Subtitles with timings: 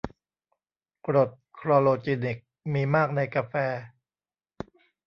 [1.05, 2.37] กรดคลอโรจีนิค
[2.73, 3.53] มีมากในกาแฟ